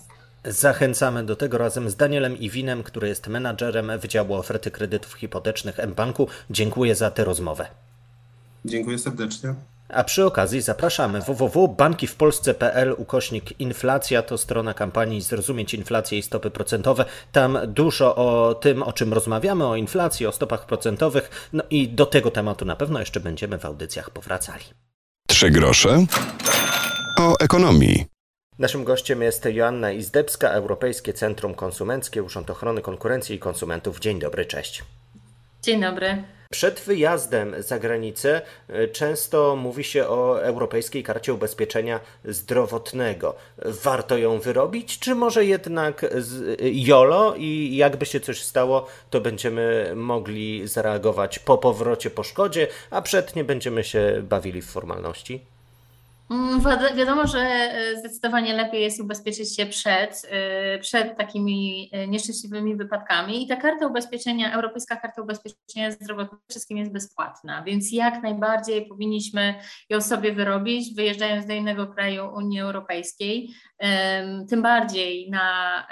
Zachęcamy 0.47 1.25
do 1.25 1.37
tego 1.37 1.59
razem 1.59 1.91
z 1.91 1.97
Danielem 1.97 2.39
Iwinem, 2.39 2.83
który 2.83 3.09
jest 3.09 3.27
menadżerem 3.27 3.99
Wydziału 3.99 4.35
Oferty 4.35 4.71
Kredytów 4.71 5.15
Hipotecznych 5.15 5.79
mBanku. 5.89 6.29
Dziękuję 6.51 6.95
za 6.95 7.11
tę 7.11 7.25
rozmowę. 7.25 7.67
Dziękuję 8.65 8.99
serdecznie. 8.99 9.55
A 9.89 10.05
przy 10.05 10.25
okazji 10.25 10.61
zapraszamy 10.61 11.21
www.bankiwpolsce.pl 11.21 12.95
ukośnik 12.99 13.61
inflacja 13.61 14.23
to 14.23 14.39
strona 14.39 14.75
kampanii 14.75 15.21
Zrozumieć 15.21 15.75
inflację 15.75 16.19
i 16.19 16.23
stopy 16.23 16.51
procentowe. 16.51 17.05
Tam 17.33 17.59
dużo 17.67 18.17
o 18.17 18.55
tym, 18.55 18.83
o 18.83 18.93
czym 18.93 19.13
rozmawiamy, 19.13 19.67
o 19.67 19.77
inflacji, 19.77 20.27
o 20.27 20.33
stopach 20.33 20.67
procentowych. 20.67 21.49
No 21.53 21.63
i 21.71 21.89
do 21.89 22.07
tego 22.07 22.31
tematu 22.31 22.65
na 22.65 22.77
pewno 22.77 23.01
jeszcze 23.01 23.21
będziemy 23.21 23.59
w 23.59 23.65
audycjach 23.65 24.11
powracali. 24.11 24.65
Trzy 25.29 25.51
grosze 25.51 26.07
o 27.19 27.35
ekonomii. 27.41 28.16
Naszym 28.59 28.85
gościem 28.85 29.23
jest 29.23 29.45
Joanna 29.45 29.93
Izdebska, 29.93 30.49
Europejskie 30.49 31.13
Centrum 31.13 31.55
Konsumenckie, 31.55 32.23
Urząd 32.23 32.51
Ochrony 32.51 32.83
Konkurencji 32.83 33.37
i 33.37 33.39
Konsumentów. 33.39 34.01
Dzień 34.01 34.19
dobry, 34.19 34.47
cześć. 34.47 34.85
Dzień 35.63 35.81
dobry. 35.81 36.23
Przed 36.51 36.81
wyjazdem 36.81 37.55
za 37.59 37.79
granicę 37.79 38.43
e, 38.69 38.89
często 38.89 39.57
mówi 39.57 39.85
się 39.85 40.09
o 40.09 40.43
Europejskiej 40.43 41.03
Karcie 41.03 41.35
Ubezpieczenia 41.35 42.01
Zdrowotnego. 42.25 43.35
Warto 43.59 44.19
ją 44.19 44.41
wyrobić, 44.41 44.99
czy 44.99 45.15
może 45.15 45.45
jednak 45.45 46.07
z 46.15 46.59
YOLO 46.61 47.35
i 47.39 47.77
jakby 47.77 48.07
się 48.07 48.21
coś 48.21 48.43
stało, 48.43 48.87
to 49.11 49.21
będziemy 49.21 49.93
mogli 49.97 50.69
zareagować 50.69 51.39
po 51.39 51.59
powrocie 51.59 52.11
po 52.11 52.23
szkodzie, 52.23 52.69
a 52.91 53.03
przed 53.03 53.37
nie 53.37 53.45
będziemy 53.45 53.85
się 53.85 54.23
bawili 54.23 54.63
w 54.63 54.71
formalności? 54.71 55.56
Mm, 56.31 56.61
wiadomo, 56.97 57.27
że 57.27 57.39
e, 57.41 57.97
zdecydowanie 57.99 58.55
lepiej 58.55 58.83
jest 58.83 59.01
ubezpieczyć 59.01 59.57
się 59.57 59.67
przed, 59.67 60.23
e, 60.31 60.79
przed 60.79 61.17
takimi 61.17 61.91
e, 61.93 62.09
nieszczęśliwymi 62.09 62.77
wypadkami. 62.77 63.43
I 63.43 63.47
ta 63.47 63.57
karta 63.57 63.87
ubezpieczenia, 63.87 64.53
Europejska 64.53 64.97
Karta 64.97 65.23
Ubezpieczenia 65.23 65.91
Zdrowotnego 65.91 66.43
wszystkim 66.51 66.79
jest 66.79 66.93
bezpłatna, 66.93 67.63
więc 67.63 67.93
jak 67.93 68.23
najbardziej 68.23 68.87
powinniśmy 68.87 69.55
ją 69.91 70.01
sobie 70.01 70.33
wyrobić, 70.33 70.95
wyjeżdżając 70.95 71.47
do 71.47 71.53
innego 71.53 71.87
kraju 71.87 72.31
Unii 72.35 72.61
Europejskiej, 72.61 73.51
tym 74.49 74.63
bardziej 74.63 75.31
na, 75.31 75.87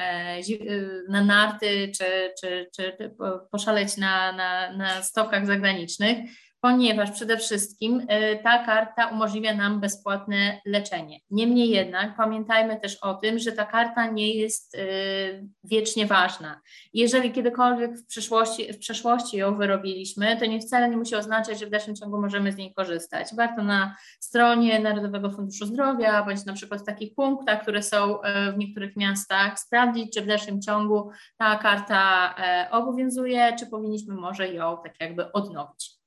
na 1.09 1.25
narty 1.25 1.93
czy, 1.99 2.05
czy, 2.41 2.69
czy 2.77 3.15
poszaleć 3.51 3.97
na, 3.97 4.33
na, 4.33 4.77
na 4.77 5.03
stokach 5.03 5.47
zagranicznych 5.47 6.19
ponieważ 6.65 7.11
przede 7.11 7.37
wszystkim 7.37 8.01
y, 8.01 8.39
ta 8.43 8.65
karta 8.65 9.07
umożliwia 9.07 9.55
nam 9.55 9.81
bezpłatne 9.81 10.61
leczenie. 10.67 11.21
Niemniej 11.31 11.71
jednak 11.71 12.17
pamiętajmy 12.17 12.81
też 12.81 12.97
o 12.97 13.15
tym, 13.15 13.39
że 13.39 13.53
ta 13.53 13.65
karta 13.65 14.07
nie 14.07 14.35
jest 14.35 14.75
y, 14.75 15.49
wiecznie 15.65 16.07
ważna. 16.07 16.61
Jeżeli 16.93 17.33
kiedykolwiek 17.33 17.99
w 17.99 18.07
przeszłości, 18.07 18.73
w 18.73 18.79
przeszłości 18.79 19.37
ją 19.37 19.57
wyrobiliśmy, 19.57 20.37
to 20.37 20.47
nie 20.47 20.61
wcale 20.61 20.89
nie 20.89 20.97
musi 20.97 21.17
oznaczać, 21.17 21.61
że 21.61 21.67
w 21.67 21.71
dalszym 21.71 21.97
ciągu 21.97 22.21
możemy 22.21 22.53
z 22.53 22.57
niej 22.57 22.75
korzystać. 22.75 23.29
Warto 23.37 23.63
na 23.63 23.97
stronie 24.21 24.79
Narodowego 24.81 25.31
Funduszu 25.31 25.67
Zdrowia, 25.67 26.23
bądź 26.23 26.45
na 26.45 26.53
przykład 26.53 26.81
w 26.81 26.87
takich 26.87 27.15
punktach, 27.15 27.63
które 27.63 27.83
są 27.83 28.23
y, 28.23 28.53
w 28.53 28.59
niektórych 28.59 28.97
miastach, 28.97 29.61
sprawdzić, 29.61 30.15
czy 30.15 30.23
w 30.23 30.27
dalszym 30.27 30.63
ciągu 30.63 31.11
ta 31.37 31.57
karta 31.57 32.35
obowiązuje, 32.71 33.57
czy 33.59 33.67
powinniśmy 33.67 34.15
może 34.15 34.49
ją 34.49 34.77
tak 34.85 35.01
jakby 35.01 35.33
odnowić. 35.33 36.04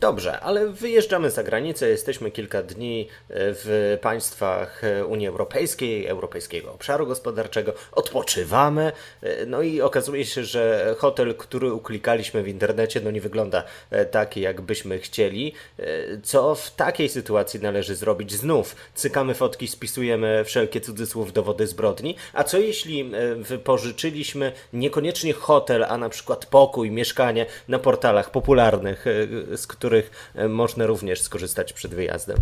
Dobrze, 0.00 0.40
ale 0.40 0.68
wyjeżdżamy 0.68 1.30
za 1.30 1.42
granicę, 1.42 1.88
jesteśmy 1.88 2.30
kilka 2.30 2.62
dni 2.62 3.08
e, 3.08 3.08
w 3.28 3.98
państwach 4.02 4.84
e, 4.84 5.06
Unii 5.06 5.26
Europejskiej, 5.26 6.06
Europejskiego 6.06 6.72
Obszaru 6.72 7.06
Gospodarczego, 7.06 7.72
odpoczywamy, 7.92 8.92
e, 9.22 9.46
no 9.46 9.62
i 9.62 9.80
okazuje 9.80 10.24
się, 10.24 10.44
że 10.44 10.94
hotel, 10.98 11.34
który 11.34 11.72
uklikaliśmy 11.72 12.42
w 12.42 12.48
internecie, 12.48 13.00
no 13.00 13.10
nie 13.10 13.20
wygląda 13.20 13.64
taki, 14.10 14.40
jakbyśmy 14.40 14.98
chcieli. 14.98 15.52
Co 16.22 16.54
w 16.54 16.70
takiej 16.70 17.08
sytuacji 17.08 17.60
należy 17.60 17.94
zrobić? 17.94 18.32
Znów 18.32 18.76
cykamy 18.94 19.34
fotki, 19.34 19.68
spisujemy 19.68 20.44
wszelkie 20.44 20.80
cudzysłów 20.80 21.32
dowody 21.32 21.66
zbrodni, 21.66 22.16
a 22.32 22.44
co 22.44 22.58
jeśli 22.58 23.10
wypożyczyliśmy 23.36 24.52
niekoniecznie 24.72 25.32
hotel, 25.32 25.84
a 25.84 25.98
na 25.98 26.08
przykład 26.08 26.46
pokój, 26.46 26.90
mieszkanie 26.90 27.46
na 27.68 27.78
portalach 27.78 28.30
popularnych, 28.30 29.04
z 29.56 29.66
e, 30.34 30.48
można 30.48 30.86
również 30.86 31.20
skorzystać 31.20 31.72
przed 31.72 31.94
wyjazdem. 31.94 32.36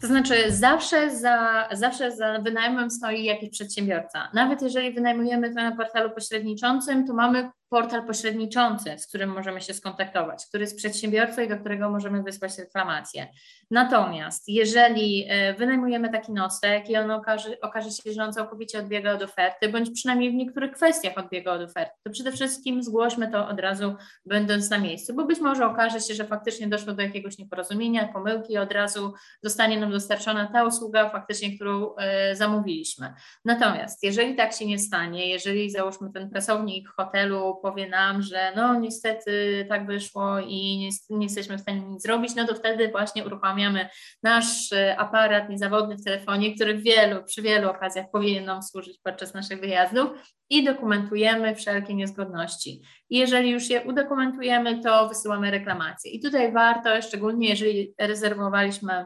To 0.00 0.06
znaczy, 0.06 0.34
zawsze 0.52 1.16
za, 1.16 1.68
zawsze 1.72 2.12
za 2.12 2.38
wynajmem 2.38 2.90
stoi 2.90 3.24
jakiś 3.24 3.50
przedsiębiorca. 3.50 4.30
Nawet 4.34 4.62
jeżeli 4.62 4.94
wynajmujemy 4.94 5.48
to 5.48 5.54
na 5.54 5.76
portalu 5.76 6.10
pośredniczącym, 6.10 7.06
to 7.06 7.14
mamy 7.14 7.50
portal 7.74 8.06
pośredniczący, 8.06 8.98
z 8.98 9.06
którym 9.06 9.30
możemy 9.30 9.60
się 9.60 9.74
skontaktować, 9.74 10.46
który 10.46 10.62
jest 10.62 10.76
przedsiębiorcą 10.76 11.42
i 11.42 11.48
do 11.48 11.58
którego 11.58 11.90
możemy 11.90 12.22
wysłać 12.22 12.58
reklamację. 12.58 13.28
Natomiast 13.70 14.48
jeżeli 14.48 15.26
e, 15.28 15.54
wynajmujemy 15.54 16.12
taki 16.12 16.32
nocleg 16.32 16.90
i 16.90 16.96
on 16.96 17.10
okaże, 17.10 17.60
okaże 17.60 17.90
się, 17.90 18.12
że 18.12 18.24
on 18.24 18.32
całkowicie 18.32 18.78
odbiega 18.78 19.12
od 19.12 19.22
oferty, 19.22 19.68
bądź 19.68 19.90
przynajmniej 19.90 20.30
w 20.30 20.34
niektórych 20.34 20.72
kwestiach 20.72 21.18
odbiega 21.18 21.52
od 21.52 21.62
oferty, 21.62 21.94
to 22.02 22.10
przede 22.10 22.32
wszystkim 22.32 22.82
zgłośmy 22.82 23.30
to 23.30 23.48
od 23.48 23.60
razu, 23.60 23.94
będąc 24.26 24.70
na 24.70 24.78
miejscu, 24.78 25.14
bo 25.14 25.24
być 25.24 25.40
może 25.40 25.66
okaże 25.66 26.00
się, 26.00 26.14
że 26.14 26.24
faktycznie 26.24 26.68
doszło 26.68 26.92
do 26.92 27.02
jakiegoś 27.02 27.38
nieporozumienia, 27.38 28.08
pomyłki 28.08 28.52
i 28.52 28.58
od 28.58 28.72
razu 28.72 29.14
zostanie 29.42 29.80
nam 29.80 29.90
dostarczona 29.90 30.46
ta 30.52 30.64
usługa 30.64 31.10
faktycznie, 31.10 31.54
którą 31.54 31.96
e, 31.96 32.36
zamówiliśmy. 32.36 33.14
Natomiast 33.44 34.02
jeżeli 34.02 34.34
tak 34.34 34.52
się 34.52 34.66
nie 34.66 34.78
stanie, 34.78 35.28
jeżeli 35.28 35.70
załóżmy 35.70 36.12
ten 36.12 36.30
pracownik 36.30 36.88
hotelu 36.88 37.63
powie 37.64 37.88
nam, 37.88 38.22
że 38.22 38.52
no 38.56 38.74
niestety 38.74 39.66
tak 39.68 39.86
wyszło 39.86 40.38
i 40.38 40.78
nie, 40.78 41.18
nie 41.18 41.26
jesteśmy 41.26 41.58
w 41.58 41.60
stanie 41.60 41.80
nic 41.80 42.02
zrobić, 42.02 42.34
no 42.34 42.46
to 42.46 42.54
wtedy 42.54 42.88
właśnie 42.88 43.24
uruchamiamy 43.24 43.88
nasz 44.22 44.72
e, 44.72 44.96
aparat 44.96 45.48
niezawodny 45.48 45.96
w 45.96 46.04
telefonie, 46.04 46.54
który 46.54 46.78
wielu, 46.78 47.24
przy 47.24 47.42
wielu 47.42 47.70
okazjach 47.70 48.06
powinien 48.12 48.44
nam 48.44 48.62
służyć 48.62 48.98
podczas 49.02 49.34
naszych 49.34 49.60
wyjazdów 49.60 50.10
i 50.50 50.64
dokumentujemy 50.64 51.54
wszelkie 51.54 51.94
niezgodności. 51.94 52.82
I 53.10 53.18
jeżeli 53.18 53.50
już 53.50 53.70
je 53.70 53.82
udokumentujemy, 53.82 54.82
to 54.82 55.08
wysyłamy 55.08 55.50
reklamację. 55.50 56.10
I 56.10 56.20
tutaj 56.20 56.52
warto, 56.52 57.02
szczególnie 57.02 57.48
jeżeli 57.48 57.94
rezerwowaliśmy 57.98 59.04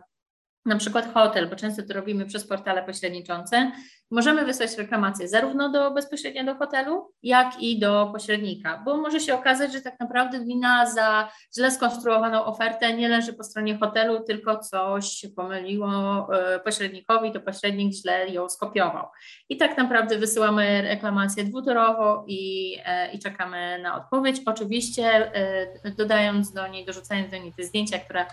na 0.69 0.77
przykład 0.77 1.15
hotel, 1.15 1.49
bo 1.49 1.57
często 1.57 1.83
to 1.83 1.95
robimy 1.95 2.27
przez 2.27 2.47
portale 2.47 2.83
pośredniczące, 2.83 3.73
możemy 4.11 4.45
wysłać 4.45 4.77
reklamację 4.79 5.29
zarówno 5.29 5.69
do 5.69 5.91
bezpośrednio 5.91 6.45
do 6.45 6.55
hotelu, 6.55 7.13
jak 7.23 7.63
i 7.63 7.79
do 7.79 8.11
pośrednika, 8.13 8.83
bo 8.85 8.97
może 8.97 9.21
się 9.21 9.35
okazać, 9.35 9.73
że 9.73 9.81
tak 9.81 10.01
naprawdę 10.01 10.45
wina 10.45 10.87
za 10.91 11.29
źle 11.57 11.71
skonstruowaną 11.71 12.45
ofertę 12.45 12.95
nie 12.95 13.09
leży 13.09 13.33
po 13.33 13.45
stronie 13.45 13.79
hotelu, 13.79 14.25
tylko 14.25 14.59
coś 14.59 15.27
pomyliło 15.37 15.91
e, 16.35 16.61
pośrednikowi, 16.61 17.33
to 17.33 17.41
pośrednik 17.41 17.93
źle 17.93 18.29
ją 18.29 18.49
skopiował. 18.49 19.07
I 19.49 19.57
tak 19.57 19.79
naprawdę 19.79 20.19
wysyłamy 20.19 20.83
reklamację 20.83 21.45
dwutorowo 21.45 22.25
i, 22.27 22.77
e, 22.85 23.13
i 23.13 23.19
czekamy 23.19 23.79
na 23.83 23.97
odpowiedź. 23.97 24.43
Oczywiście 24.47 25.35
e, 25.35 25.91
dodając 25.91 26.53
do 26.53 26.69
niej, 26.69 26.85
dorzucając 26.87 27.31
do 27.31 27.37
niej 27.37 27.53
te 27.53 27.65
zdjęcia, 27.65 27.99
które 27.99 28.27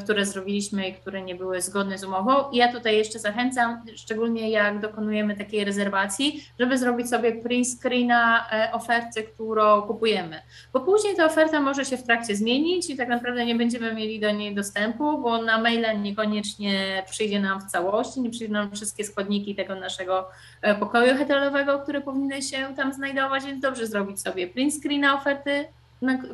które 0.00 0.26
zrobiliśmy 0.26 0.88
i 0.88 0.94
które 0.94 1.22
nie 1.22 1.34
były 1.34 1.62
zgodne 1.62 1.98
z 1.98 2.04
umową. 2.04 2.50
I 2.50 2.56
ja 2.56 2.72
tutaj 2.72 2.96
jeszcze 2.96 3.18
zachęcam, 3.18 3.82
szczególnie 3.96 4.50
jak 4.50 4.80
dokonujemy 4.80 5.36
takiej 5.36 5.64
rezerwacji, 5.64 6.44
żeby 6.60 6.78
zrobić 6.78 7.08
sobie 7.08 7.32
print 7.32 7.66
screena 7.68 8.50
e, 8.52 8.72
oferty, 8.72 9.22
którą 9.22 9.82
kupujemy. 9.82 10.42
Bo 10.72 10.80
później 10.80 11.16
ta 11.16 11.24
oferta 11.24 11.60
może 11.60 11.84
się 11.84 11.96
w 11.96 12.02
trakcie 12.02 12.36
zmienić 12.36 12.90
i 12.90 12.96
tak 12.96 13.08
naprawdę 13.08 13.46
nie 13.46 13.54
będziemy 13.54 13.94
mieli 13.94 14.20
do 14.20 14.30
niej 14.30 14.54
dostępu, 14.54 15.18
bo 15.18 15.42
na 15.42 15.60
maila 15.60 15.92
niekoniecznie 15.92 17.02
przyjdzie 17.10 17.40
nam 17.40 17.60
w 17.60 17.64
całości, 17.64 18.20
nie 18.20 18.30
przyjdą 18.30 18.52
nam 18.52 18.70
wszystkie 18.70 19.04
składniki 19.04 19.54
tego 19.54 19.74
naszego 19.74 20.28
e, 20.62 20.74
pokoju 20.74 21.18
hotelowego, 21.18 21.78
które 21.78 22.00
powinny 22.00 22.42
się 22.42 22.74
tam 22.76 22.92
znajdować, 22.92 23.44
więc 23.44 23.62
dobrze 23.62 23.86
zrobić 23.86 24.20
sobie 24.20 24.48
print 24.48 24.74
screena 24.74 25.14
oferty, 25.14 25.64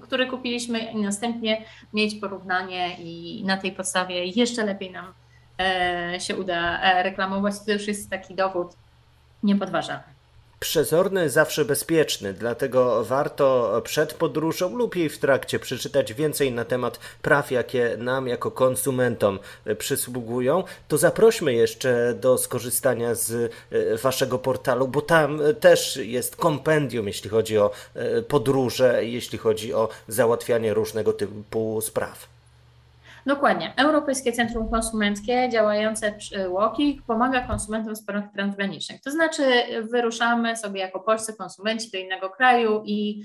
które 0.03 0.27
kupiliśmy 0.27 0.79
i 0.79 0.97
następnie 0.97 1.65
mieć 1.93 2.15
porównanie 2.15 2.97
i 2.99 3.43
na 3.47 3.57
tej 3.57 3.73
podstawie 3.73 4.25
jeszcze 4.25 4.65
lepiej 4.65 4.91
nam 4.91 5.13
e, 5.59 6.21
się 6.21 6.37
uda 6.37 6.81
e, 6.81 7.03
reklamować. 7.03 7.55
To 7.67 7.73
już 7.73 7.89
jest 7.89 8.11
taki 8.11 8.35
dowód 8.35 8.77
niepodważalny. 9.43 10.18
Przezorny 10.61 11.31
zawsze 11.31 11.65
bezpieczny, 11.65 12.33
dlatego 12.33 13.05
warto 13.05 13.81
przed 13.85 14.15
podróżą 14.15 14.77
lub 14.77 14.97
jej 14.97 15.09
w 15.09 15.19
trakcie 15.19 15.59
przeczytać 15.59 16.15
więcej 16.15 16.53
na 16.53 16.65
temat 16.65 16.99
praw, 17.23 17.51
jakie 17.51 17.97
nam 17.99 18.29
jako 18.29 18.51
konsumentom 18.51 19.39
przysługują. 19.79 20.65
To 20.89 20.99
zaprośmy 20.99 21.55
jeszcze 21.55 22.15
do 22.15 22.39
skorzystania 22.39 23.15
z 23.15 23.53
e, 23.71 23.97
waszego 23.97 24.39
portalu, 24.39 24.89
bo 24.89 25.03
tam 25.03 25.41
też 25.61 25.97
jest 25.97 26.37
kompendium, 26.37 27.07
jeśli 27.07 27.31
chodzi 27.31 27.59
o 27.59 27.71
e, 27.95 28.23
podróże, 28.23 29.05
jeśli 29.05 29.39
chodzi 29.39 29.75
o 29.75 29.89
załatwianie 30.09 30.75
różnego 30.75 31.13
typu 31.13 31.81
spraw. 31.81 32.38
Dokładnie. 33.29 33.73
Europejskie 33.77 34.33
Centrum 34.33 34.71
Konsumenckie 34.71 35.49
działające 35.53 36.13
przy 36.13 36.49
WOKI 36.49 37.03
pomaga 37.07 37.47
konsumentom 37.47 37.95
w 37.95 37.99
sprawach 37.99 38.33
transgranicznych. 38.33 39.01
To 39.01 39.11
znaczy 39.11 39.43
wyruszamy 39.83 40.57
sobie 40.57 40.81
jako 40.81 41.01
polscy 41.01 41.37
konsumenci 41.37 41.91
do 41.91 41.99
innego 41.99 42.31
kraju 42.31 42.83
i 42.87 43.23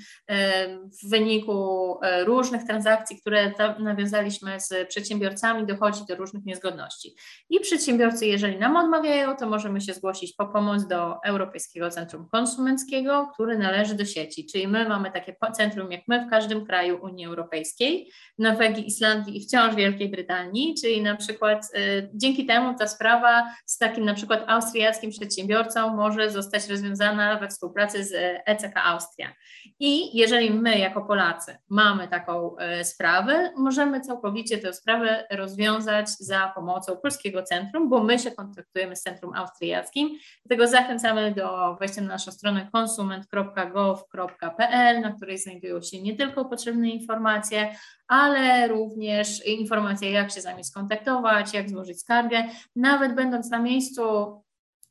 w 1.03 1.09
wyniku 1.09 1.99
e, 2.01 2.23
różnych 2.23 2.63
transakcji, 2.63 3.21
które 3.21 3.51
nawiązaliśmy 3.79 4.59
z 4.59 4.87
przedsiębiorcami, 4.87 5.65
dochodzi 5.65 6.05
do 6.09 6.15
różnych 6.15 6.45
niezgodności. 6.45 7.15
I 7.49 7.59
przedsiębiorcy, 7.59 8.25
jeżeli 8.25 8.59
nam 8.59 8.77
odmawiają, 8.77 9.35
to 9.35 9.49
możemy 9.49 9.81
się 9.81 9.93
zgłosić 9.93 10.33
po 10.35 10.47
pomoc 10.47 10.87
do 10.87 11.15
Europejskiego 11.25 11.89
Centrum 11.89 12.27
Konsumenckiego, 12.31 13.29
który 13.33 13.57
należy 13.57 13.95
do 13.95 14.05
sieci. 14.05 14.45
Czyli 14.51 14.67
my 14.67 14.89
mamy 14.89 15.11
takie 15.11 15.35
centrum 15.53 15.91
jak 15.91 16.01
my 16.07 16.25
w 16.25 16.29
każdym 16.29 16.65
kraju 16.65 16.99
Unii 17.03 17.25
Europejskiej, 17.25 18.11
Norwegii, 18.39 18.87
Islandii 18.87 19.37
i 19.37 19.45
wciąż 19.45 19.75
Wielkiej 19.75 19.92
Wielkiej 19.93 20.09
Brytanii, 20.09 20.75
czyli 20.81 21.01
na 21.01 21.15
przykład 21.15 21.69
y, 21.75 22.09
dzięki 22.13 22.45
temu 22.45 22.77
ta 22.79 22.87
sprawa 22.87 23.53
z 23.65 23.77
takim 23.77 24.05
na 24.05 24.13
przykład 24.13 24.43
austriackim 24.47 25.11
przedsiębiorcą 25.11 25.95
może 25.95 26.29
zostać 26.29 26.69
rozwiązana 26.69 27.39
we 27.39 27.47
współpracy 27.47 28.03
z 28.03 28.13
ECK 28.45 28.73
Austria. 28.75 29.33
I 29.79 30.17
jeżeli 30.17 30.51
my 30.51 30.79
jako 30.79 31.01
Polacy 31.01 31.57
mamy 31.69 32.07
taką 32.07 32.55
y, 32.81 32.85
sprawę, 32.85 33.51
możemy 33.57 34.01
całkowicie 34.01 34.57
tę 34.57 34.73
sprawę 34.73 35.27
rozwiązać 35.31 36.09
za 36.09 36.51
pomocą 36.55 36.97
Polskiego 36.97 37.43
Centrum, 37.43 37.89
bo 37.89 38.03
my 38.03 38.19
się 38.19 38.31
kontaktujemy 38.31 38.95
z 38.95 39.01
Centrum 39.01 39.33
Austriackim. 39.35 40.09
Dlatego 40.45 40.67
zachęcamy 40.67 41.31
do 41.31 41.75
wejścia 41.79 42.01
na 42.01 42.07
naszą 42.07 42.31
stronę 42.31 42.69
konsument.gov.pl, 42.71 45.01
na 45.01 45.11
której 45.11 45.37
znajdują 45.37 45.81
się 45.81 46.01
nie 46.01 46.15
tylko 46.15 46.45
potrzebne 46.45 46.89
informacje, 46.89 47.75
ale 48.07 48.67
również 48.67 49.45
informacje, 49.45 50.11
jak 50.11 50.31
się 50.31 50.41
z 50.41 50.45
nami 50.45 50.63
skontaktować, 50.63 51.53
jak 51.53 51.69
złożyć 51.69 52.01
skargę. 52.01 52.43
Nawet 52.75 53.15
będąc 53.15 53.49
na 53.49 53.59
miejscu, 53.59 54.03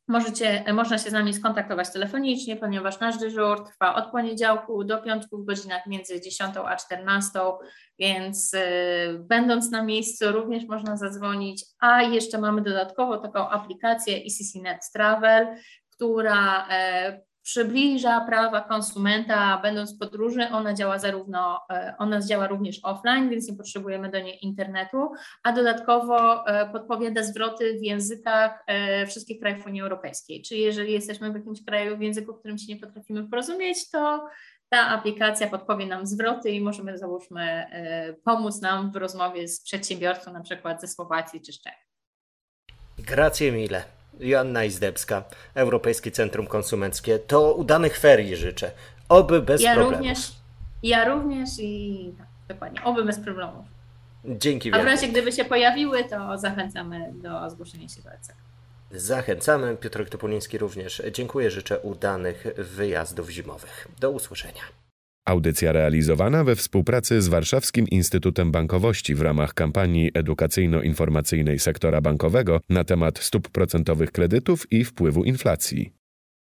Możecie, 0.09 0.65
można 0.73 0.99
się 0.99 1.11
z 1.11 1.13
nami 1.13 1.35
skontaktować 1.35 1.93
telefonicznie, 1.93 2.57
ponieważ 2.57 3.01
nasz 3.01 3.19
dyżur 3.19 3.65
trwa 3.65 3.95
od 3.95 4.11
poniedziałku 4.11 4.85
do 4.85 5.03
piątku 5.03 5.39
w 5.39 5.45
godzinach 5.45 5.87
między 5.87 6.21
10 6.21 6.55
a 6.67 6.77
14, 6.77 7.41
więc 7.99 8.55
y, 8.55 8.59
będąc 9.19 9.71
na 9.71 9.83
miejscu 9.83 10.33
również 10.33 10.65
można 10.65 10.97
zadzwonić, 10.97 11.65
a 11.81 12.03
jeszcze 12.03 12.39
mamy 12.39 12.63
dodatkowo 12.63 13.19
taką 13.19 13.49
aplikację 13.49 14.17
ECCNet 14.17 14.91
Travel, 14.93 15.47
która 15.91 16.69
e, 16.69 17.21
przybliża 17.43 18.21
prawa 18.21 18.61
konsumenta, 18.61 19.59
będąc 19.63 19.97
w 19.97 19.99
podróży, 19.99 20.49
ona 20.53 20.75
działa 20.75 20.99
zarówno, 20.99 21.61
e, 21.71 21.95
ona 21.99 22.21
działa 22.21 22.47
również 22.47 22.81
offline, 22.83 23.31
więc 23.31 23.49
nie 23.49 23.57
potrzebujemy 23.57 24.11
do 24.11 24.21
niej 24.21 24.45
internetu, 24.45 25.13
a 25.43 25.53
dodatkowo 25.53 26.47
e, 26.47 26.73
podpowiada 26.73 27.23
zwroty 27.23 27.79
w 27.79 27.83
językach 27.83 28.65
e, 28.67 29.07
wszystkich 29.07 29.41
krajów 29.41 29.67
Unii 29.67 29.83
Europejskiej. 29.83 30.43
Czyli 30.43 30.61
jeżeli 30.61 30.93
jesteśmy 30.93 31.33
w 31.33 31.35
jakimś 31.35 31.65
kraju, 31.65 31.97
w 31.97 32.01
języku, 32.01 32.35
w 32.35 32.39
którym 32.39 32.59
się 32.59 32.75
nie 32.75 32.81
potrafimy 32.81 33.29
porozumieć, 33.29 33.91
to 33.91 34.29
ta 34.69 34.89
aplikacja 34.89 35.47
podpowie 35.47 35.87
nam 35.87 36.07
zwroty 36.07 36.51
i 36.51 36.61
możemy, 36.61 36.99
załóżmy, 36.99 37.67
pomóc 38.25 38.61
nam 38.61 38.93
w 38.93 38.97
rozmowie 38.97 39.49
z 39.49 39.63
przedsiębiorcą, 39.63 40.33
na 40.33 40.41
przykład 40.41 40.81
ze 40.81 40.89
Słowacji 40.89 41.41
czy 41.41 41.53
z 41.53 41.61
Czech. 41.61 41.75
Grazie 42.99 43.53
mille. 43.53 44.02
Joanna 44.21 44.65
Izdebska, 44.65 45.25
Europejskie 45.55 46.11
Centrum 46.11 46.47
Konsumenckie. 46.47 47.19
To 47.19 47.55
udanych 47.55 47.99
ferii 47.99 48.37
życzę. 48.37 48.71
Oby 49.09 49.43
bez 49.43 49.63
ja 49.63 49.75
problemów. 49.75 49.99
Również, 49.99 50.33
ja 50.83 51.05
również 51.05 51.49
i 51.59 52.15
tak, 52.19 52.27
dokładnie, 52.49 52.85
oby 52.85 53.05
bez 53.05 53.21
problemów. 53.21 53.67
Dzięki 54.25 54.71
wielkie. 54.71 54.81
A 54.81 54.85
w 54.85 54.87
razie 54.87 55.09
gdyby 55.09 55.33
się 55.33 55.45
pojawiły, 55.45 56.05
to 56.05 56.39
zachęcamy 56.39 57.13
do 57.15 57.51
zgłoszenia 57.51 57.89
się 57.89 58.03
do 58.03 58.11
ECK. 58.11 58.35
Zachęcamy. 58.91 59.77
Piotr 59.77 60.09
Topuliński 60.09 60.59
również. 60.59 61.03
Dziękuję, 61.13 61.51
życzę 61.51 61.79
udanych 61.79 62.45
wyjazdów 62.57 63.31
zimowych. 63.31 63.89
Do 64.01 64.11
usłyszenia. 64.11 64.63
Audycja 65.25 65.73
realizowana 65.73 66.45
we 66.45 66.57
współpracy 66.57 67.23
z 67.23 67.29
Warszawskim 67.29 67.89
Instytutem 67.89 68.53
Bankowości 68.53 69.15
w 69.15 69.21
ramach 69.21 69.55
kampanii 69.55 70.11
edukacyjno-informacyjnej 70.15 71.59
sektora 71.59 72.01
bankowego 72.01 72.61
na 72.69 72.85
temat 72.85 73.19
stóp 73.19 73.49
procentowych 73.49 74.13
kredytów 74.13 74.73
i 74.73 74.85
wpływu 74.85 75.25
inflacji. 75.25 76.02